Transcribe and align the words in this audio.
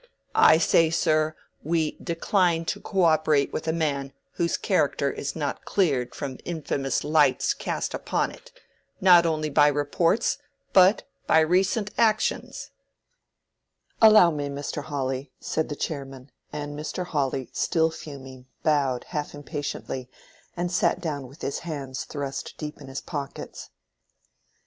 I 0.33 0.57
say, 0.57 0.89
sir, 0.89 1.35
we 1.63 1.91
decline 2.01 2.65
to 2.65 2.81
co 2.81 3.03
operate 3.03 3.53
with 3.53 3.67
a 3.67 3.71
man 3.71 4.13
whose 4.31 4.57
character 4.57 5.11
is 5.11 5.35
not 5.35 5.63
cleared 5.63 6.15
from 6.15 6.39
infamous 6.43 7.03
lights 7.03 7.53
cast 7.53 7.93
upon 7.93 8.31
it, 8.31 8.51
not 8.99 9.27
only 9.27 9.47
by 9.51 9.67
reports 9.67 10.39
but 10.73 11.03
by 11.27 11.39
recent 11.41 11.91
actions." 11.99 12.71
"Allow 14.01 14.31
me, 14.31 14.49
Mr. 14.49 14.85
Hawley," 14.85 15.29
said 15.39 15.69
the 15.69 15.75
chairman; 15.75 16.31
and 16.51 16.75
Mr. 16.75 17.05
Hawley, 17.05 17.49
still 17.53 17.91
fuming, 17.91 18.47
bowed 18.63 19.03
half 19.09 19.35
impatiently, 19.35 20.09
and 20.57 20.71
sat 20.71 20.99
down 20.99 21.27
with 21.27 21.43
his 21.43 21.59
hands 21.59 22.05
thrust 22.05 22.55
deep 22.57 22.81
in 22.81 22.87
his 22.87 23.01
pockets. 23.01 23.65
"Mr. 23.65 24.49